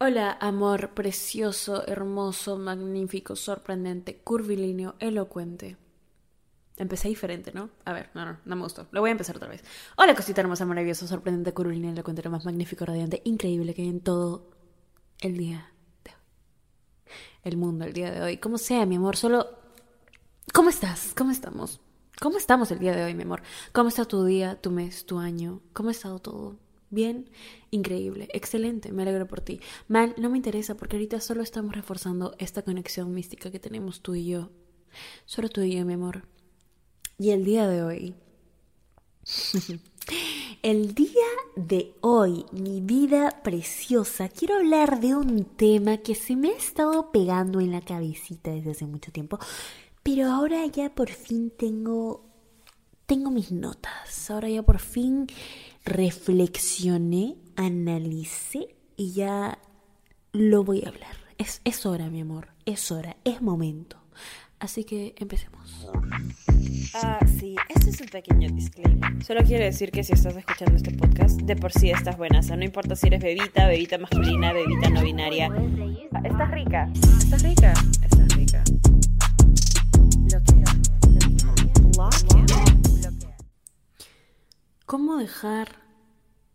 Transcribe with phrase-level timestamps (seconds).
[0.00, 5.76] Hola, amor precioso, hermoso, magnífico, sorprendente, curvilíneo, elocuente.
[6.76, 7.70] Empecé diferente, ¿no?
[7.84, 8.86] A ver, no, no, no me gustó.
[8.92, 9.64] Lo voy a empezar otra vez.
[9.96, 14.00] Hola, cosita hermosa, maravillosa, sorprendente, curvilíneo, elocuente, lo más magnífico, radiante, increíble que hay en
[14.00, 14.50] todo
[15.20, 15.72] el día
[16.04, 16.16] de hoy.
[17.42, 18.36] El mundo, el día de hoy.
[18.36, 19.48] Como sea, mi amor, solo...
[20.54, 21.12] ¿Cómo estás?
[21.16, 21.80] ¿Cómo estamos?
[22.20, 23.42] ¿Cómo estamos el día de hoy, mi amor?
[23.72, 25.60] ¿Cómo está tu día, tu mes, tu año?
[25.72, 26.67] ¿Cómo ha estado todo?
[26.90, 27.28] Bien,
[27.70, 29.60] increíble, excelente, me alegro por ti.
[29.88, 34.14] Mal, no me interesa porque ahorita solo estamos reforzando esta conexión mística que tenemos tú
[34.14, 34.50] y yo.
[35.26, 36.26] Solo tú y yo, mi amor.
[37.18, 38.14] Y el día de hoy.
[40.62, 41.10] el día
[41.56, 47.12] de hoy, mi vida preciosa, quiero hablar de un tema que se me ha estado
[47.12, 49.38] pegando en la cabecita desde hace mucho tiempo.
[50.02, 52.24] Pero ahora ya por fin tengo.
[53.04, 54.30] Tengo mis notas.
[54.30, 55.26] Ahora ya por fin
[55.88, 59.58] reflexioné, analicé y ya
[60.32, 61.16] lo voy a hablar.
[61.38, 63.96] Es, es hora, mi amor, es hora, es momento.
[64.60, 65.88] Así que empecemos.
[66.94, 69.24] Ah, sí, este es un pequeño disclaimer.
[69.24, 72.40] Solo quiero decir que si estás escuchando este podcast, de por sí estás buena.
[72.40, 75.48] O sea, no importa si eres bebita, bebita masculina, bebita no binaria.
[76.12, 76.90] Ah, Estás rica.
[76.94, 77.72] Estás rica.
[78.02, 78.64] Estás rica.
[84.86, 85.87] ¿Cómo dejar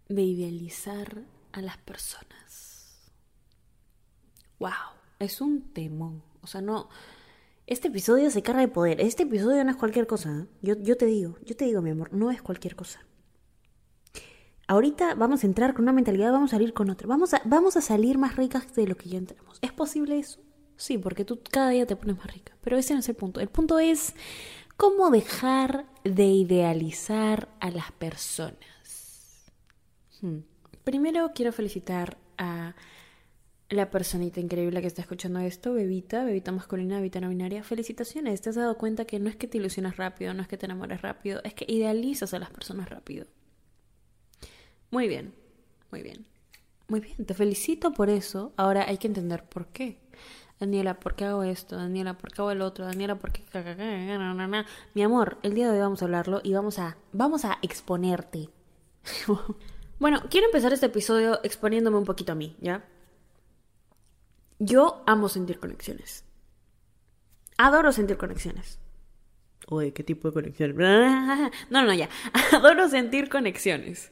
[0.09, 3.11] de idealizar a las personas?
[4.59, 4.71] Wow,
[5.19, 6.23] es un temón.
[6.41, 6.89] O sea, no.
[7.65, 8.99] Este episodio se carga de poder.
[9.01, 10.29] Este episodio no es cualquier cosa.
[10.31, 10.45] ¿eh?
[10.61, 12.99] Yo, yo te digo, yo te digo, mi amor, no es cualquier cosa.
[14.67, 17.07] Ahorita vamos a entrar con una mentalidad, vamos a salir con otra.
[17.07, 19.59] Vamos a, vamos a salir más ricas de lo que ya entramos.
[19.61, 20.39] ¿Es posible eso?
[20.77, 22.55] Sí, porque tú cada día te pones más rica.
[22.61, 23.39] Pero ese no es el punto.
[23.39, 24.13] El punto es
[24.77, 28.57] cómo dejar de idealizar a las personas.
[30.83, 32.75] Primero quiero felicitar a
[33.69, 37.63] la personita increíble que está escuchando esto, bebita, bebita masculina, bebita no binaria.
[37.63, 40.57] Felicitaciones, te has dado cuenta que no es que te ilusionas rápido, no es que
[40.57, 43.25] te enamores rápido, es que idealizas a las personas rápido.
[44.91, 45.34] Muy bien,
[45.91, 46.25] muy bien.
[46.88, 48.53] Muy bien, te felicito por eso.
[48.57, 49.97] Ahora hay que entender por qué.
[50.59, 51.75] Daniela, ¿por qué hago esto?
[51.75, 52.85] Daniela, ¿por qué hago el otro?
[52.85, 53.44] Daniela, ¿por qué?
[54.94, 58.50] Mi amor, el día de hoy vamos a hablarlo y vamos a, vamos a exponerte.
[60.03, 62.84] bueno, quiero empezar este episodio exponiéndome un poquito a mí, ¿ya?
[64.59, 66.25] Yo amo sentir conexiones.
[67.58, 68.80] Adoro sentir conexiones.
[69.68, 70.75] Oye, ¿qué tipo de conexiones?
[71.69, 72.09] No, no, ya.
[72.52, 74.12] Adoro sentir conexiones.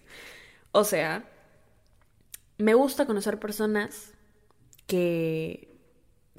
[0.72, 1.30] O sea,
[2.58, 4.14] me gusta conocer personas
[4.88, 5.78] que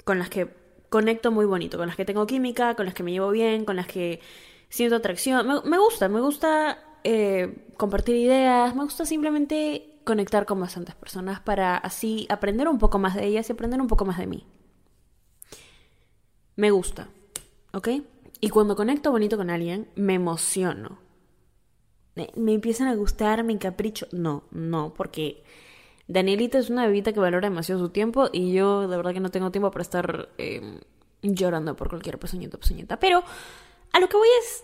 [0.03, 0.49] con las que
[0.89, 3.75] conecto muy bonito, con las que tengo química, con las que me llevo bien, con
[3.75, 4.19] las que
[4.69, 5.47] siento atracción.
[5.47, 11.39] Me, me gusta, me gusta eh, compartir ideas, me gusta simplemente conectar con bastantes personas
[11.39, 14.45] para así aprender un poco más de ellas y aprender un poco más de mí.
[16.55, 17.09] Me gusta,
[17.73, 17.89] ¿ok?
[18.39, 20.99] Y cuando conecto bonito con alguien, me emociono.
[22.15, 24.07] Me, me empiezan a gustar, me encapricho.
[24.11, 25.43] No, no, porque
[26.07, 29.31] Danielita es una bebita que valora demasiado su tiempo y yo de verdad que no
[29.31, 30.79] tengo tiempo para estar eh,
[31.21, 32.99] llorando por cualquier pezuñita pezuñita.
[32.99, 33.23] Pero
[33.93, 34.63] a lo que voy es,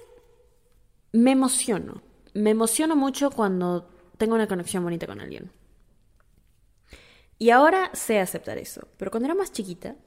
[1.14, 2.02] me emociono.
[2.40, 5.52] Me emociono mucho cuando tengo una conexión bonita con alguien.
[7.38, 8.88] Y ahora sé aceptar eso.
[8.96, 9.98] Pero cuando era más chiquita,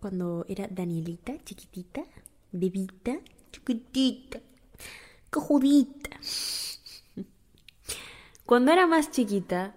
[0.00, 2.02] cuando era Danielita, chiquitita,
[2.50, 3.20] bebita,
[3.52, 4.40] chiquitita,
[5.30, 6.10] cojudita.
[8.44, 9.76] Cuando era más chiquita,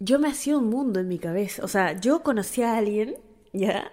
[0.00, 1.64] yo me hacía un mundo en mi cabeza.
[1.64, 3.18] O sea, yo conocía a alguien,
[3.52, 3.92] ¿ya?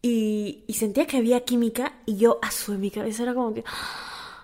[0.00, 3.64] Y, sentía que había química y yo, a mi cabeza era como que,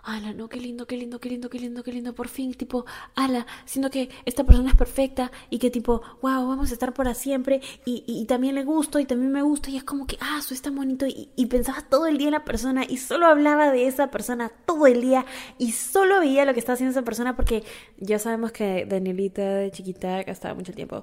[0.08, 2.86] ala, no, qué lindo, qué lindo, qué lindo, qué lindo, qué lindo, por fin, tipo,
[3.14, 7.14] ala, siento que esta persona es perfecta y que tipo, wow, vamos a estar para
[7.14, 10.38] siempre y, y, también le gusto y también me gusta y es como que, ah,
[10.38, 13.26] eso es tan bonito y, y pensaba todo el día en la persona y solo
[13.26, 15.26] hablaba de esa persona todo el día
[15.58, 17.62] y solo veía lo que estaba haciendo esa persona porque
[17.98, 21.02] ya sabemos que Danielita de chiquita gastaba mucho tiempo.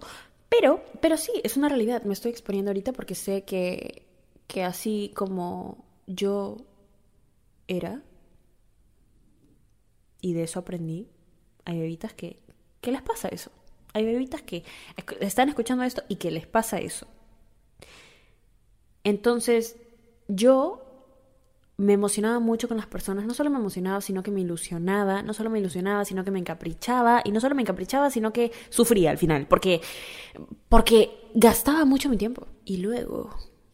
[0.50, 4.06] Pero, pero sí, es una realidad, me estoy exponiendo ahorita porque sé que,
[4.48, 6.58] que así como yo
[7.68, 8.02] era,
[10.22, 11.08] y de eso aprendí.
[11.66, 12.40] Hay bebitas que,
[12.82, 13.52] que les pasa eso.
[13.94, 14.64] Hay bebitas que
[15.22, 17.08] están escuchando esto y que les pasa eso.
[19.04, 19.78] Entonces,
[20.28, 20.82] yo
[21.78, 23.26] me emocionaba mucho con las personas.
[23.26, 25.22] No solo me emocionaba, sino que me ilusionaba.
[25.22, 27.22] No solo me ilusionaba, sino que me encaprichaba.
[27.24, 29.48] Y no solo me encaprichaba, sino que sufría al final.
[29.48, 29.82] Porque,
[30.70, 32.48] porque gastaba mucho mi tiempo.
[32.64, 33.30] Y luego,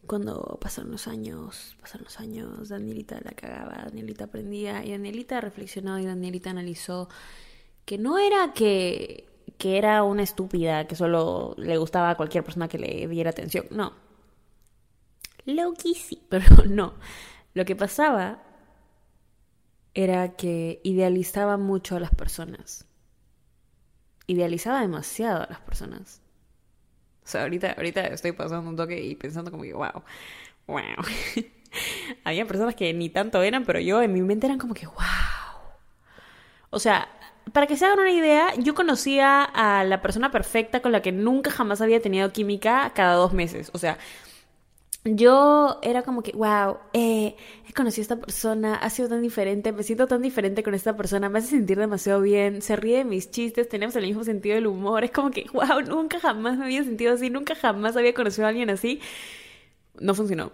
[0.06, 5.98] cuando pasaron los años, pasaron los años, Danielita la cagaba, Danielita aprendía y Danielita reflexionó
[5.98, 7.08] y Danielita analizó
[7.84, 12.68] que no era que que era una estúpida, que solo le gustaba a cualquier persona
[12.68, 13.66] que le diera atención.
[13.70, 13.92] No.
[15.44, 16.94] Loki sí, pero no.
[17.54, 18.42] Lo que pasaba
[19.94, 22.86] era que idealizaba mucho a las personas.
[24.26, 26.21] Idealizaba demasiado a las personas.
[27.24, 30.02] O sea, ahorita, ahorita estoy pasando un toque y pensando como que, wow,
[30.66, 30.80] wow.
[32.24, 34.96] Había personas que ni tanto eran, pero yo en mi mente eran como que, wow.
[36.70, 37.08] O sea,
[37.52, 41.12] para que se hagan una idea, yo conocía a la persona perfecta con la que
[41.12, 43.70] nunca jamás había tenido química cada dos meses.
[43.74, 43.98] O sea,
[45.04, 47.34] yo era como que, wow, eh,
[47.68, 50.96] he conocido a esta persona, ha sido tan diferente, me siento tan diferente con esta
[50.96, 54.54] persona, me hace sentir demasiado bien, se ríe de mis chistes, tenemos el mismo sentido
[54.54, 58.14] del humor, es como que, wow, nunca jamás me había sentido así, nunca jamás había
[58.14, 59.00] conocido a alguien así.
[60.00, 60.52] No funcionó.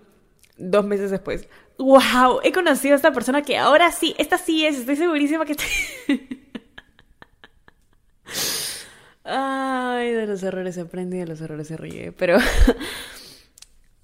[0.56, 1.47] Dos meses después,
[1.77, 5.56] wow, he conocido a esta persona que ahora sí, esta sí es, estoy segurísima que...
[9.25, 12.39] Ay, de los errores se aprende y de los errores se ríe, pero...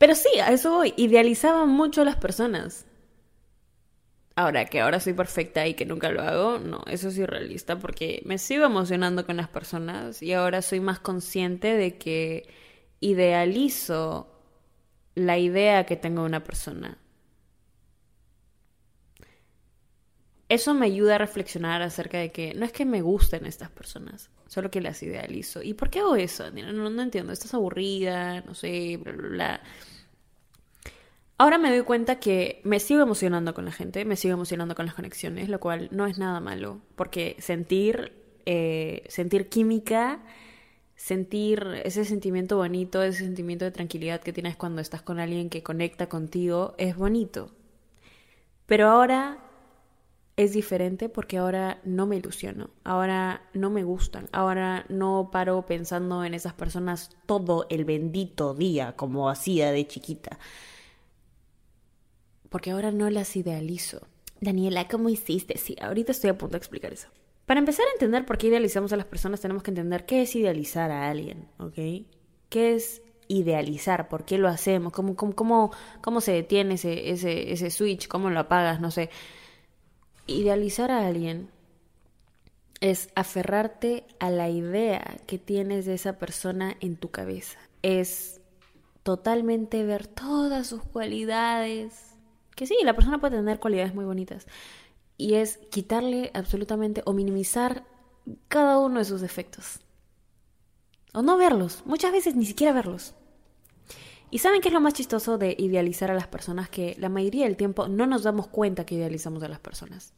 [0.04, 0.92] Pero sí, a eso voy.
[0.98, 2.84] Idealizaba mucho las personas.
[4.36, 8.20] Ahora, que ahora soy perfecta y que nunca lo hago, no, eso es irrealista porque
[8.26, 12.46] me sigo emocionando con las personas y ahora soy más consciente de que
[13.00, 14.28] idealizo
[15.14, 16.98] la idea que tengo de una persona.
[20.48, 24.30] Eso me ayuda a reflexionar acerca de que no es que me gusten estas personas,
[24.46, 25.62] solo que las idealizo.
[25.62, 26.50] ¿Y por qué hago eso?
[26.50, 29.62] No, no entiendo, estás aburrida, no sé, bla, bla, bla.
[31.36, 34.86] Ahora me doy cuenta que me sigo emocionando con la gente, me sigo emocionando con
[34.86, 38.12] las conexiones, lo cual no es nada malo, porque sentir,
[38.46, 40.20] eh, sentir química,
[40.94, 45.64] sentir ese sentimiento bonito, ese sentimiento de tranquilidad que tienes cuando estás con alguien que
[45.64, 47.50] conecta contigo, es bonito.
[48.66, 49.38] Pero ahora
[50.36, 56.24] es diferente porque ahora no me ilusiono, ahora no me gustan, ahora no paro pensando
[56.24, 60.38] en esas personas todo el bendito día como hacía de chiquita.
[62.54, 64.06] Porque ahora no las idealizo.
[64.40, 65.58] Daniela, ¿cómo hiciste?
[65.58, 67.08] Sí, ahorita estoy a punto de explicar eso.
[67.46, 70.36] Para empezar a entender por qué idealizamos a las personas, tenemos que entender qué es
[70.36, 72.06] idealizar a alguien, ¿ok?
[72.50, 74.08] ¿Qué es idealizar?
[74.08, 74.92] ¿Por qué lo hacemos?
[74.92, 78.06] ¿Cómo, cómo, cómo, cómo se detiene ese, ese, ese switch?
[78.06, 78.80] ¿Cómo lo apagas?
[78.80, 79.10] No sé.
[80.28, 81.48] Idealizar a alguien
[82.80, 87.58] es aferrarte a la idea que tienes de esa persona en tu cabeza.
[87.82, 88.40] Es
[89.02, 92.13] totalmente ver todas sus cualidades.
[92.54, 94.46] Que sí, la persona puede tener cualidades muy bonitas.
[95.16, 97.84] Y es quitarle absolutamente o minimizar
[98.48, 99.80] cada uno de sus defectos.
[101.12, 101.82] O no verlos.
[101.86, 103.14] Muchas veces ni siquiera verlos.
[104.30, 106.68] ¿Y saben qué es lo más chistoso de idealizar a las personas?
[106.68, 110.12] Que la mayoría del tiempo no nos damos cuenta que idealizamos a las personas.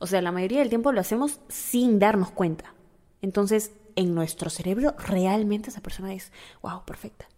[0.00, 2.74] O sea, la mayoría del tiempo lo hacemos sin darnos cuenta.
[3.22, 6.32] Entonces, en nuestro cerebro, realmente esa persona es,
[6.62, 7.28] wow, perfecta.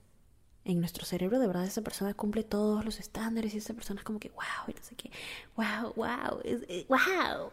[0.66, 4.04] En nuestro cerebro, de verdad, esa persona cumple todos los estándares y esa persona es
[4.04, 5.12] como que, wow, y no sé qué,
[5.54, 6.42] wow, wow,
[6.88, 7.50] wow.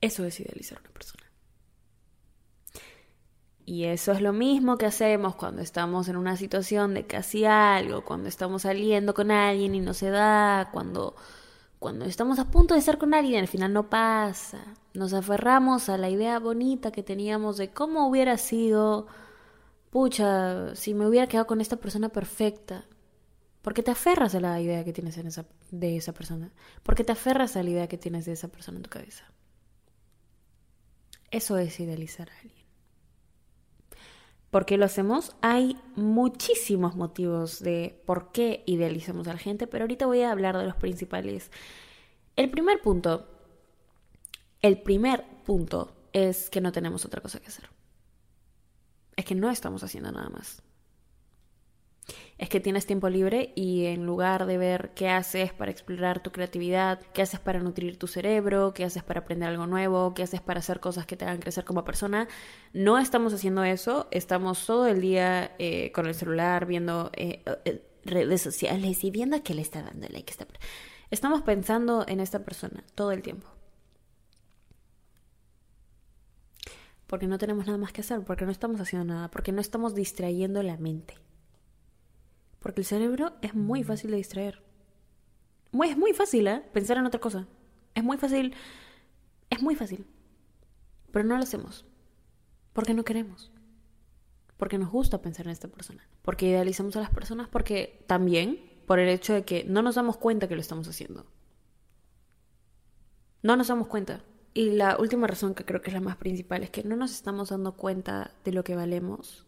[0.00, 1.24] Eso es idealizar a una persona.
[3.66, 8.04] Y eso es lo mismo que hacemos cuando estamos en una situación de casi algo,
[8.04, 11.16] cuando estamos saliendo con alguien y no se da, cuando,
[11.80, 14.76] cuando estamos a punto de estar con alguien al final no pasa.
[14.94, 19.08] Nos aferramos a la idea bonita que teníamos de cómo hubiera sido,
[19.90, 22.86] pucha, si me hubiera quedado con esta persona perfecta.
[23.62, 26.52] Porque te aferras a la idea que tienes en esa, de esa persona.
[26.82, 29.24] Porque te aferras a la idea que tienes de esa persona en tu cabeza.
[31.30, 32.58] Eso es idealizar a alguien.
[34.50, 35.36] ¿Por qué lo hacemos?
[35.42, 40.56] Hay muchísimos motivos de por qué idealizamos a la gente, pero ahorita voy a hablar
[40.56, 41.50] de los principales.
[42.34, 43.28] El primer punto,
[44.62, 47.68] el primer punto es que no tenemos otra cosa que hacer.
[49.18, 50.62] Es que no estamos haciendo nada más
[52.38, 56.30] es que tienes tiempo libre y en lugar de ver qué haces para explorar tu
[56.30, 60.40] creatividad, qué haces para nutrir tu cerebro, qué haces para aprender algo nuevo, qué haces
[60.40, 62.28] para hacer cosas que te hagan crecer como persona,
[62.72, 67.82] no estamos haciendo eso, estamos todo el día eh, con el celular viendo eh, eh,
[68.04, 70.32] redes sociales y viendo a qué le está dando like.
[71.10, 73.57] Estamos pensando en esta persona todo el tiempo.
[77.08, 79.94] Porque no tenemos nada más que hacer, porque no estamos haciendo nada, porque no estamos
[79.94, 81.14] distrayendo la mente.
[82.60, 84.62] Porque el cerebro es muy fácil de distraer.
[85.72, 86.62] es muy fácil, ¿eh?
[86.72, 87.48] Pensar en otra cosa.
[87.94, 88.54] Es muy fácil.
[89.48, 90.06] Es muy fácil.
[91.10, 91.86] Pero no lo hacemos.
[92.74, 93.50] Porque no queremos.
[94.58, 96.06] Porque nos gusta pensar en esta persona.
[96.20, 97.48] Porque idealizamos a las personas.
[97.48, 101.24] Porque también por el hecho de que no nos damos cuenta que lo estamos haciendo.
[103.42, 104.22] No nos damos cuenta.
[104.54, 107.12] Y la última razón que creo que es la más principal es que no nos
[107.12, 109.46] estamos dando cuenta de lo que valemos.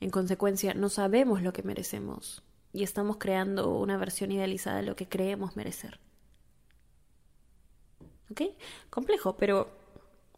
[0.00, 2.42] En consecuencia, no sabemos lo que merecemos
[2.72, 5.98] y estamos creando una versión idealizada de lo que creemos merecer.
[8.30, 8.42] ¿Ok?
[8.90, 9.68] Complejo, pero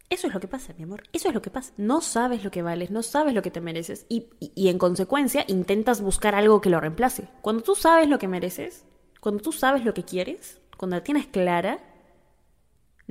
[0.09, 1.03] eso es lo que pasa, mi amor.
[1.13, 1.73] Eso es lo que pasa.
[1.77, 5.45] No sabes lo que vales, no sabes lo que te mereces y, y, en consecuencia
[5.47, 7.27] intentas buscar algo que lo reemplace.
[7.41, 8.85] Cuando tú sabes lo que mereces,
[9.19, 11.79] cuando tú sabes lo que quieres, cuando la tienes clara,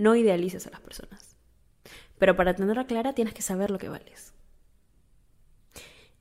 [0.01, 1.37] no idealices a las personas.
[2.19, 4.33] Pero para tenerla clara tienes que saber lo que vales.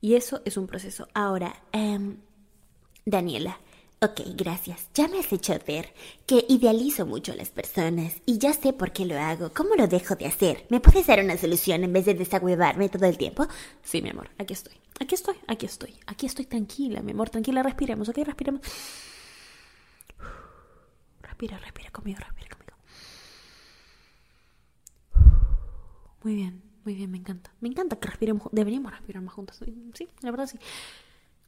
[0.00, 1.08] Y eso es un proceso.
[1.12, 2.16] Ahora, um,
[3.04, 3.58] Daniela,
[4.02, 4.88] Ok, gracias.
[4.94, 5.92] Ya me has hecho ver
[6.26, 9.52] que idealizo mucho a las personas y ya sé por qué lo hago.
[9.52, 10.64] ¿Cómo lo dejo de hacer?
[10.70, 13.46] ¿Me puedes dar una solución en vez de desagüevarme todo el tiempo?
[13.82, 14.72] Sí, mi amor, aquí estoy.
[15.00, 15.94] Aquí estoy, aquí estoy.
[16.06, 17.62] Aquí estoy tranquila, mi amor, tranquila.
[17.62, 18.62] Respiremos, ok, respiremos.
[21.20, 22.76] Respira, respira conmigo, respira conmigo.
[26.22, 27.52] Muy bien, muy bien, me encanta.
[27.60, 28.48] Me encanta que respiremos.
[28.52, 29.60] Deberíamos respirar más juntas.
[29.94, 30.58] Sí, la verdad sí.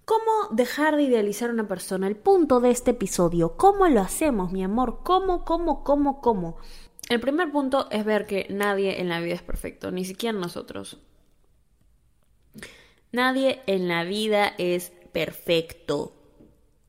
[0.04, 2.08] ¿Cómo dejar de idealizar a una persona?
[2.08, 3.56] El punto de este episodio.
[3.56, 5.00] ¿Cómo lo hacemos, mi amor?
[5.04, 6.56] ¿Cómo, cómo, cómo, cómo?
[7.08, 10.98] El primer punto es ver que nadie en la vida es perfecto, ni siquiera nosotros.
[13.12, 16.14] Nadie en la vida es perfecto.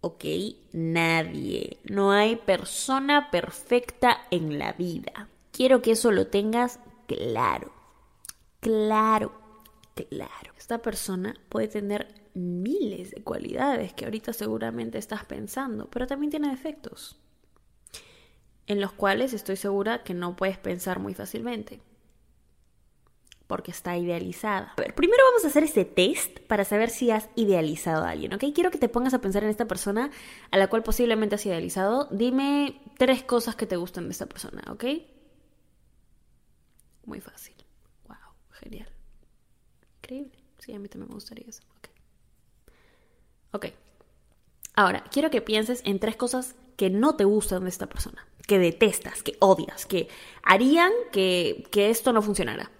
[0.02, 0.26] ¿Ok?
[0.72, 1.78] Nadie.
[1.84, 5.30] No hay persona perfecta en la vida.
[5.52, 7.72] Quiero que eso lo tengas claro.
[8.60, 9.32] Claro,
[9.94, 10.54] claro.
[10.58, 16.50] Esta persona puede tener miles de cualidades que ahorita seguramente estás pensando, pero también tiene
[16.50, 17.20] defectos,
[18.68, 21.82] en los cuales estoy segura que no puedes pensar muy fácilmente,
[23.48, 24.74] porque está idealizada.
[24.78, 28.34] A ver, primero vamos a hacer ese test para saber si has idealizado a alguien,
[28.34, 28.46] ¿ok?
[28.56, 30.10] Quiero que te pongas a pensar en esta persona
[30.50, 32.08] a la cual posiblemente has idealizado.
[32.12, 34.86] Dime tres cosas que te gustan de esta persona, ¿ok?
[37.06, 37.56] Muy fácil.
[38.08, 38.18] Wow,
[38.52, 38.90] genial.
[40.02, 40.38] Increíble.
[40.60, 41.64] Sí, a mí también me gustaría eso.
[43.52, 43.68] Ok.
[44.76, 48.58] Ahora, quiero que pienses en tres cosas que no te gustan de esta persona, que
[48.58, 50.08] detestas, que odias, que
[50.42, 52.72] harían que, esto no funcionara.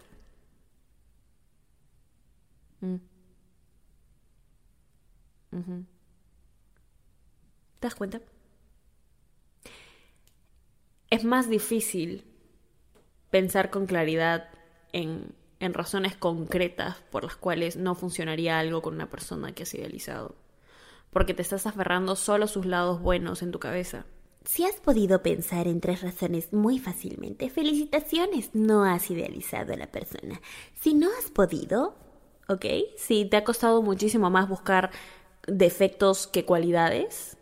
[2.82, 2.96] Mm.
[7.80, 8.22] ¿Te das cuenta?
[11.12, 12.26] Es más difícil
[13.34, 14.52] pensar con claridad
[14.92, 19.74] en, en razones concretas por las cuales no funcionaría algo con una persona que has
[19.74, 20.36] idealizado
[21.10, 24.06] porque te estás aferrando solo a sus lados buenos en tu cabeza.
[24.46, 29.92] Si has podido pensar en tres razones muy fácilmente, felicitaciones, no has idealizado a la
[29.92, 30.40] persona.
[30.80, 31.96] Si no has podido,
[32.50, 32.66] ¿ok?
[32.98, 34.92] Si te ha costado muchísimo más buscar
[35.48, 37.36] defectos que cualidades,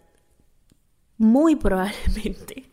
[1.17, 2.69] muy probablemente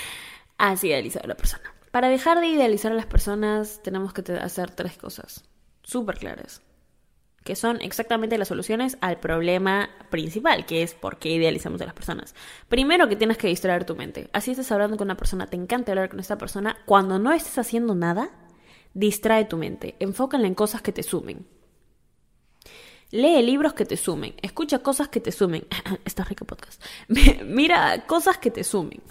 [0.58, 1.77] has idealizado a la persona.
[1.98, 5.42] Para dejar de idealizar a las personas tenemos que hacer tres cosas
[5.82, 6.62] súper claras
[7.42, 11.94] que son exactamente las soluciones al problema principal, que es por qué idealizamos a las
[11.94, 12.36] personas.
[12.68, 14.30] Primero que tienes que distraer tu mente.
[14.32, 17.58] Así estás hablando con una persona, te encanta hablar con esta persona, cuando no estés
[17.58, 18.30] haciendo nada,
[18.94, 21.48] distrae tu mente, enfócala en cosas que te sumen.
[23.10, 25.66] Lee libros que te sumen, escucha cosas que te sumen.
[26.04, 26.80] Está rico podcast.
[27.44, 29.02] Mira cosas que te sumen.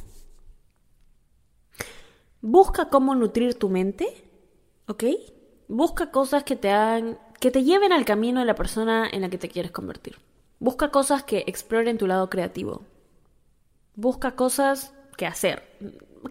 [2.50, 4.08] Busca cómo nutrir tu mente,
[4.88, 5.04] ¿ok?
[5.68, 9.30] Busca cosas que te hagan que te lleven al camino de la persona en la
[9.30, 10.16] que te quieres convertir.
[10.58, 12.84] Busca cosas que exploren tu lado creativo.
[13.96, 15.62] Busca cosas que hacer.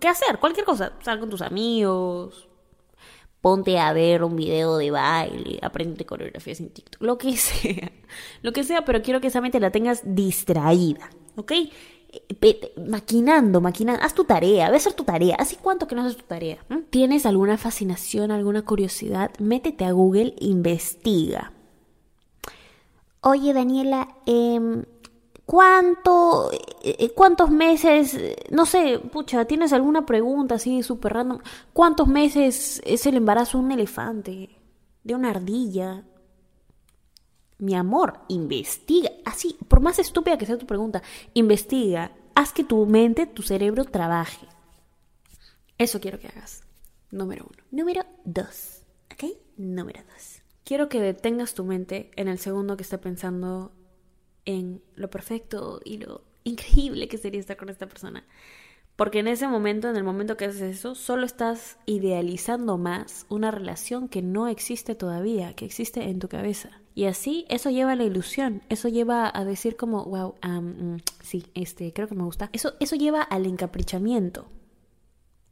[0.00, 0.38] ¿Qué hacer?
[0.38, 0.94] Cualquier cosa.
[1.04, 2.48] Sal con tus amigos.
[3.42, 5.58] Ponte a ver un video de baile.
[5.60, 7.02] Aprende coreografías en TikTok.
[7.02, 7.92] Lo que sea.
[8.40, 11.10] Lo que sea, pero quiero que esa mente la tengas distraída.
[11.36, 11.52] ¿Ok?
[12.88, 15.36] Maquinando, maquinando, haz tu tarea, ve a hacer tu tarea.
[15.36, 16.58] ¿Hace cuánto que no haces tu tarea?
[16.90, 19.30] ¿Tienes alguna fascinación, alguna curiosidad?
[19.38, 21.52] Métete a Google, investiga.
[23.20, 24.84] Oye, Daniela, em,
[25.44, 28.18] ¿cuánto, eh, eh, cuántos meses,
[28.50, 31.38] no sé, pucha, ¿tienes alguna pregunta así súper random?
[31.72, 34.50] ¿Cuántos meses es el embarazo de un elefante?
[35.02, 36.04] ¿De una ardilla?
[37.58, 39.10] Mi amor, investiga.
[39.24, 41.02] Así, por más estúpida que sea tu pregunta,
[41.34, 42.12] investiga.
[42.34, 44.46] Haz que tu mente, tu cerebro trabaje.
[45.78, 46.62] Eso quiero que hagas.
[47.10, 47.62] Número uno.
[47.70, 48.82] Número dos.
[49.12, 49.24] ¿Ok?
[49.56, 50.42] Número dos.
[50.64, 53.72] Quiero que detengas tu mente en el segundo que está pensando
[54.44, 58.24] en lo perfecto y lo increíble que sería estar con esta persona.
[58.96, 63.50] Porque en ese momento, en el momento que haces eso, solo estás idealizando más una
[63.50, 66.70] relación que no existe todavía, que existe en tu cabeza.
[66.94, 71.44] Y así eso lleva a la ilusión, eso lleva a decir como, wow, mm, sí,
[71.52, 72.48] este, creo que me gusta.
[72.54, 74.46] Eso, eso lleva al encaprichamiento.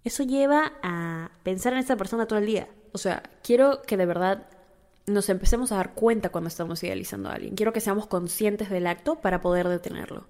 [0.04, 2.68] Eso lleva a pensar en esta persona todo el día.
[2.92, 4.46] O sea, quiero que de verdad
[5.06, 7.56] nos empecemos a dar cuenta cuando estamos idealizando a alguien.
[7.56, 10.26] Quiero que seamos conscientes del acto para poder detenerlo.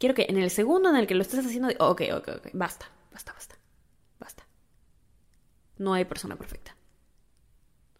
[0.00, 2.90] Quiero que en el segundo en el que lo estés haciendo, ok, ok, ok, basta,
[3.12, 3.58] basta, basta,
[4.18, 4.46] basta.
[5.76, 6.74] No hay persona perfecta.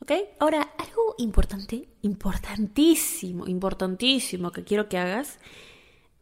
[0.01, 0.13] ¿Ok?
[0.39, 5.39] Ahora, algo importante, importantísimo, importantísimo que quiero que hagas,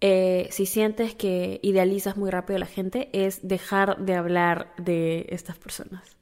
[0.00, 5.26] eh, si sientes que idealizas muy rápido a la gente, es dejar de hablar de
[5.28, 6.16] estas personas.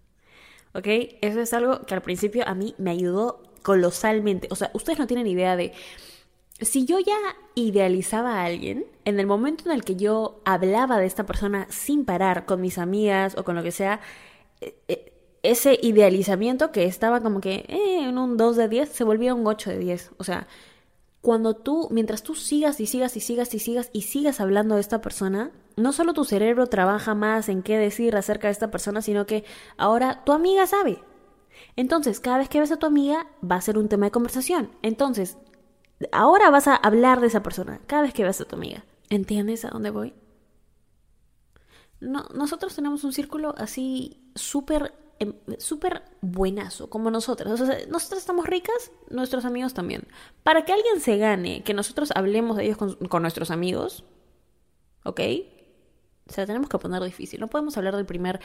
[0.74, 0.86] ¿Ok?
[1.22, 4.48] Eso es algo que al principio a mí me ayudó colosalmente.
[4.50, 5.72] O sea, ustedes no tienen idea de...
[6.60, 7.18] Si yo ya
[7.54, 12.06] idealizaba a alguien, en el momento en el que yo hablaba de esta persona sin
[12.06, 14.00] parar con mis amigas o con lo que sea,
[14.62, 19.04] eh, eh, ese idealizamiento que estaba como que eh, en un 2 de 10 se
[19.04, 20.12] volvía un 8 de 10.
[20.16, 20.48] O sea,
[21.20, 24.80] cuando tú, mientras tú sigas y sigas y sigas y sigas y sigas hablando de
[24.80, 29.02] esta persona, no solo tu cerebro trabaja más en qué decir acerca de esta persona,
[29.02, 29.44] sino que
[29.76, 31.02] ahora tu amiga sabe.
[31.76, 34.70] Entonces, cada vez que ves a tu amiga, va a ser un tema de conversación.
[34.82, 35.36] Entonces,
[36.12, 38.84] ahora vas a hablar de esa persona, cada vez que ves a tu amiga.
[39.08, 40.14] ¿Entiendes a dónde voy?
[42.00, 47.58] No, nosotros tenemos un círculo así súper Em, súper buenazo, como nosotras.
[47.60, 50.06] O sea, nosotras estamos ricas, nuestros amigos también.
[50.42, 54.04] Para que alguien se gane, que nosotros hablemos de ellos con, nuestros amigos,
[55.04, 55.20] ¿ok?
[56.28, 57.40] O sea, tenemos que poner difícil.
[57.40, 58.40] No podemos hablar del primer,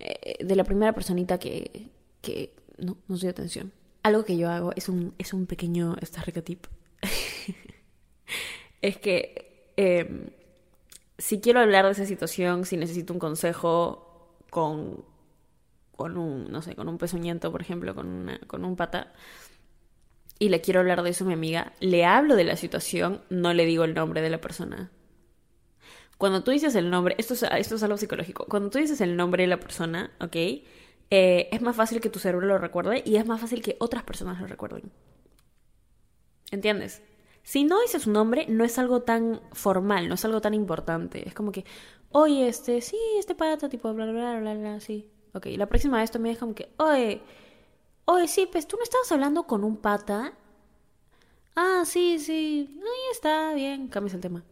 [0.00, 3.72] eh, de la primera personita que, que no, nos dio atención.
[4.02, 6.66] Algo que yo hago es un, es un pequeño, esta rica tip.
[8.82, 10.30] es que em,
[11.18, 15.04] si quiero hablar de esa situación, si necesito un consejo con
[16.02, 19.12] con un, no sé, con un pezuñento, por ejemplo, con, una, con un pata,
[20.38, 23.54] y le quiero hablar de eso a mi amiga, le hablo de la situación, no
[23.54, 24.90] le digo el nombre de la persona.
[26.18, 29.16] Cuando tú dices el nombre, esto es, esto es algo psicológico, cuando tú dices el
[29.16, 30.34] nombre de la persona, ¿ok?
[30.34, 34.02] Eh, es más fácil que tu cerebro lo recuerde y es más fácil que otras
[34.02, 34.90] personas lo recuerden.
[36.52, 37.02] ¿Entiendes?
[37.42, 41.26] Si no dices un nombre, no es algo tan formal, no es algo tan importante.
[41.26, 41.64] Es como que,
[42.10, 45.10] oye, este, sí, este pata, tipo, bla, bla, bla, bla, sí.
[45.32, 47.22] Ok, la próxima vez tú me como que, oye,
[48.04, 50.34] oye, sí, pues tú no estabas hablando con un pata.
[51.56, 54.44] Ah, sí, sí, ahí está, bien, cambias el tema.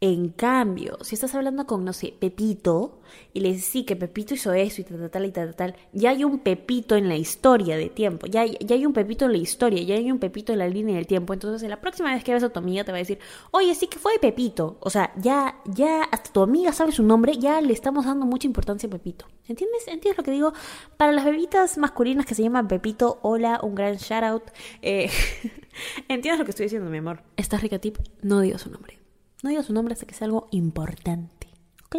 [0.00, 3.00] En cambio, si estás hablando con, no sé, Pepito,
[3.32, 6.10] y le dices, sí, que Pepito hizo eso y tal, tal, y tal, tal, ya
[6.10, 9.38] hay un Pepito en la historia de tiempo, ya, ya hay un Pepito en la
[9.38, 11.32] historia, ya hay un Pepito en la línea del tiempo.
[11.32, 13.18] Entonces, la próxima vez que veas a tu amiga te va a decir,
[13.50, 14.76] oye, sí que fue Pepito.
[14.78, 18.46] O sea, ya, ya, hasta tu amiga sabe su nombre, ya le estamos dando mucha
[18.46, 19.26] importancia a Pepito.
[19.48, 19.88] ¿Entiendes?
[19.88, 20.52] ¿Entiendes lo que digo?
[20.96, 24.42] Para las bebitas masculinas que se llaman Pepito, hola, un gran shout out.
[24.80, 25.10] Eh,
[26.08, 27.24] ¿Entiendes lo que estoy diciendo, mi amor?
[27.36, 28.97] Esta rica tip, no digo su nombre.
[29.42, 31.48] No diga su nombre hasta que sea algo importante.
[31.86, 31.96] ¿Ok?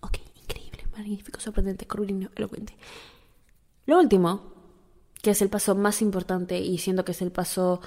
[0.00, 2.76] Ok, increíble, magnífico, sorprendente, curvilíneo, elocuente.
[3.86, 4.52] Lo último,
[5.22, 7.80] que es el paso más importante y siento que es el paso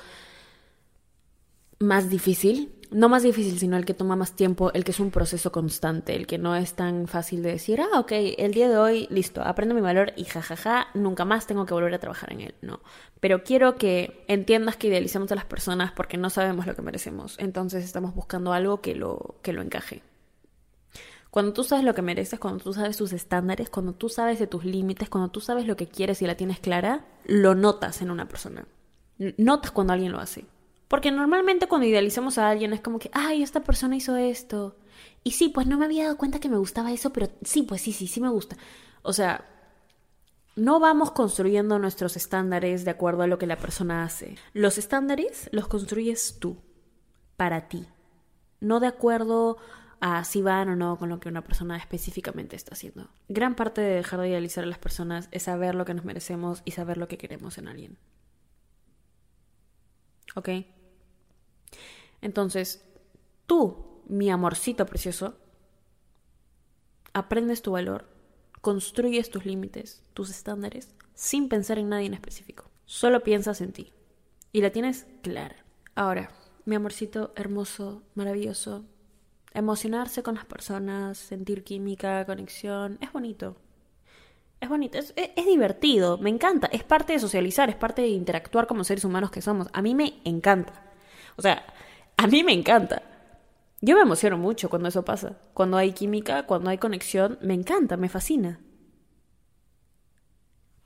[1.79, 5.11] más difícil, no más difícil, sino el que toma más tiempo, el que es un
[5.11, 8.77] proceso constante, el que no es tan fácil de decir, ah, ok, el día de
[8.77, 12.41] hoy, listo, aprendo mi valor y jajaja, nunca más tengo que volver a trabajar en
[12.41, 12.55] él.
[12.61, 12.81] No.
[13.21, 17.35] Pero quiero que entiendas que idealizamos a las personas porque no sabemos lo que merecemos.
[17.39, 20.03] Entonces estamos buscando algo que lo, que lo encaje.
[21.29, 24.47] Cuando tú sabes lo que mereces, cuando tú sabes tus estándares, cuando tú sabes de
[24.47, 28.11] tus límites, cuando tú sabes lo que quieres y la tienes clara, lo notas en
[28.11, 28.67] una persona.
[29.37, 30.43] Notas cuando alguien lo hace.
[30.91, 34.75] Porque normalmente cuando idealizamos a alguien es como que, ay, esta persona hizo esto.
[35.23, 37.79] Y sí, pues no me había dado cuenta que me gustaba eso, pero sí, pues
[37.79, 38.57] sí, sí, sí me gusta.
[39.01, 39.45] O sea,
[40.57, 44.35] no vamos construyendo nuestros estándares de acuerdo a lo que la persona hace.
[44.51, 46.57] Los estándares los construyes tú,
[47.37, 47.87] para ti,
[48.59, 49.59] no de acuerdo
[50.01, 53.07] a si van o no con lo que una persona específicamente está haciendo.
[53.29, 56.61] Gran parte de dejar de idealizar a las personas es saber lo que nos merecemos
[56.65, 57.97] y saber lo que queremos en alguien.
[60.35, 60.49] ¿Ok?
[62.21, 62.85] Entonces,
[63.45, 65.35] tú, mi amorcito precioso,
[67.13, 68.07] aprendes tu valor,
[68.61, 72.69] construyes tus límites, tus estándares, sin pensar en nadie en específico.
[72.85, 73.93] Solo piensas en ti.
[74.51, 75.65] Y la tienes clara.
[75.95, 76.31] Ahora,
[76.65, 78.85] mi amorcito hermoso, maravilloso,
[79.53, 83.55] emocionarse con las personas, sentir química, conexión, es bonito.
[84.59, 88.83] Es bonito, es, divertido, me encanta, es parte de socializar, es parte de interactuar como
[88.83, 89.67] seres humanos que somos.
[89.73, 90.73] A mí me encanta.
[91.35, 91.65] O sea,
[92.21, 93.01] a mí me encanta.
[93.81, 95.39] Yo me emociono mucho cuando eso pasa.
[95.55, 98.59] Cuando hay química, cuando hay conexión, me encanta, me fascina.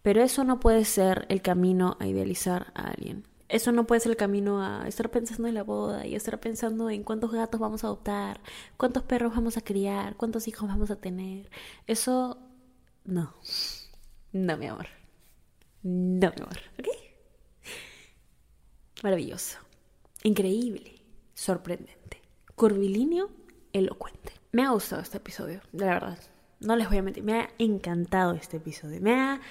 [0.01, 3.27] Pero eso no puede ser el camino a idealizar a alguien.
[3.49, 6.89] Eso no puede ser el camino a estar pensando en la boda y estar pensando
[6.89, 8.39] en cuántos gatos vamos a adoptar,
[8.77, 11.49] cuántos perros vamos a criar, cuántos hijos vamos a tener.
[11.85, 12.37] Eso
[13.03, 13.33] no.
[14.31, 14.87] No, mi amor.
[15.83, 16.59] No, mi amor.
[16.79, 16.87] ¿Ok?
[19.03, 19.57] Maravilloso.
[20.23, 20.94] Increíble.
[21.35, 22.21] Sorprendente.
[22.55, 23.29] Curvilíneo,
[23.73, 24.33] elocuente.
[24.53, 26.19] Me ha gustado este episodio, de la verdad.
[26.61, 27.23] No les voy a mentir.
[27.23, 29.01] Me ha encantado este episodio.
[29.01, 29.41] Me ha.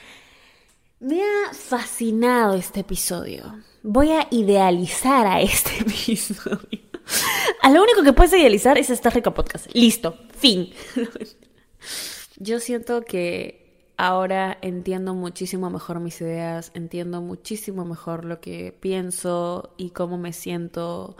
[0.99, 3.63] Me ha fascinado este episodio.
[3.83, 6.81] Voy a idealizar a este episodio.
[7.61, 9.67] A lo único que puedes idealizar es esta rica podcast.
[9.75, 10.17] Listo.
[10.31, 10.73] Fin.
[12.39, 19.75] Yo siento que ahora entiendo muchísimo mejor mis ideas, entiendo muchísimo mejor lo que pienso
[19.77, 21.17] y cómo me siento.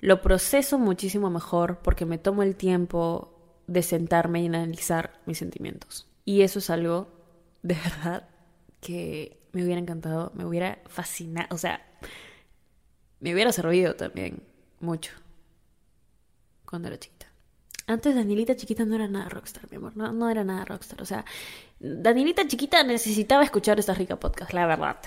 [0.00, 3.34] Lo proceso muchísimo mejor porque me tomo el tiempo
[3.66, 6.06] de sentarme y analizar mis sentimientos.
[6.24, 7.08] Y eso es algo,
[7.62, 8.28] de verdad,
[8.80, 11.84] que me hubiera encantado, me hubiera fascinado, o sea,
[13.20, 14.42] me hubiera servido también
[14.80, 15.12] mucho
[16.64, 17.26] cuando era chiquita.
[17.86, 21.00] Antes Danielita chiquita no era nada rockstar, mi amor, no, no era nada rockstar.
[21.00, 21.24] O sea,
[21.80, 24.98] Danielita chiquita necesitaba escuchar esta rica podcast, la verdad.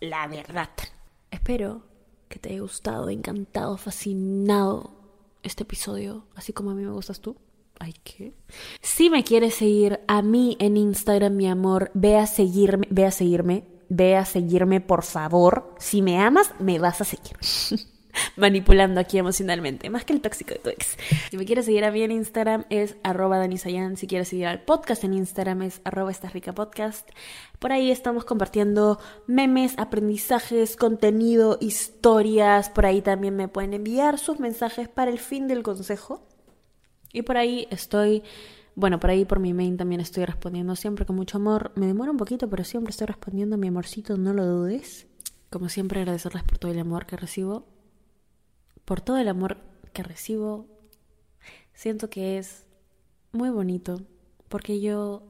[0.00, 0.70] La verdad.
[1.30, 1.91] Espero
[2.32, 4.90] que te haya gustado, encantado, fascinado
[5.42, 7.36] este episodio, así como a mí me gustas tú.
[7.78, 8.32] Ay, ¿qué?
[8.80, 13.10] Si me quieres seguir a mí en Instagram, mi amor, ve a seguirme, ve a
[13.10, 15.74] seguirme, ve a seguirme, por favor.
[15.78, 17.36] Si me amas, me vas a seguir.
[18.36, 20.70] Manipulando aquí emocionalmente, más que el tóxico de tu.
[21.30, 23.96] Si me quieres seguir a mí en Instagram es arroba danisayan.
[23.96, 26.12] Si quieres seguir al podcast en Instagram es arroba.
[27.58, 32.70] Por ahí estamos compartiendo memes, aprendizajes, contenido, historias.
[32.70, 36.26] Por ahí también me pueden enviar sus mensajes para el fin del consejo.
[37.12, 38.22] Y por ahí estoy,
[38.74, 41.72] bueno, por ahí por mi main también estoy respondiendo siempre con mucho amor.
[41.74, 45.06] Me demora un poquito, pero siempre estoy respondiendo, mi amorcito, no lo dudes.
[45.50, 47.71] Como siempre, agradecerles por todo el amor que recibo.
[48.92, 49.56] Por todo el amor
[49.94, 50.66] que recibo.
[51.72, 52.66] Siento que es
[53.32, 54.02] muy bonito,
[54.50, 55.22] porque yo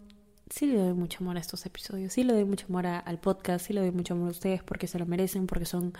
[0.50, 3.20] sí le doy mucho amor a estos episodios, sí le doy mucho amor a- al
[3.20, 5.92] podcast, sí le doy mucho amor a ustedes porque se lo merecen, porque son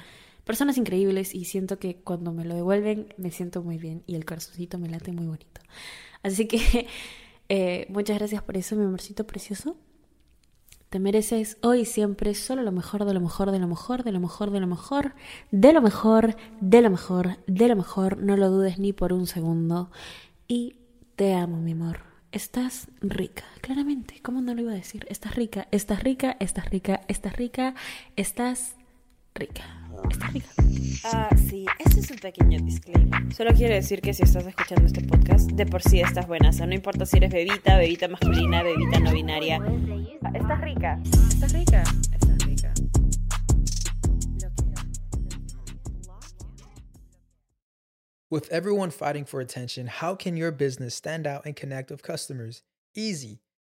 [0.45, 4.25] personas increíbles y siento que cuando me lo devuelven me siento muy bien y el
[4.25, 5.61] corazoncito me late muy bonito.
[6.25, 6.89] Así que
[7.49, 9.77] eh, muchas gracias por eso, mi amorcito precioso.
[10.93, 14.13] Te mereces hoy y siempre solo lo mejor, de lo mejor, de lo mejor, de
[14.13, 15.15] lo mejor, de lo mejor,
[15.51, 18.19] de lo mejor, de lo mejor, de lo mejor.
[18.19, 19.91] No lo dudes ni por un segundo.
[20.49, 20.77] Y
[21.17, 22.01] te amo, mi amor.
[22.31, 24.21] Estás rica, claramente.
[24.23, 25.07] ¿Cómo no lo iba a decir?
[25.09, 27.75] Estás rica, estás rica, estás rica, estás rica,
[28.17, 28.75] estás rica.
[28.75, 28.77] Estás
[29.35, 29.82] rica.
[31.05, 33.35] Ah, sí, este es un pequeño disclaimer.
[33.35, 36.51] Solo quiero decir que si estás escuchando este podcast, de por sí estás buena.
[36.51, 39.59] O sea, no importa si eres bebita, bebita masculina, bebita no binaria.
[40.33, 41.01] Estás rica.
[41.29, 41.83] Estás rica.
[42.13, 42.75] Estás rica.
[48.31, 52.63] With everyone fighting for attention, how can your business stand out and connect with customers?
[52.95, 53.41] Easy.